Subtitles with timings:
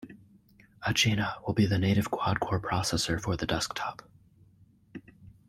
[0.83, 4.01] "Agena" will be the native quad-core processor for the desktop.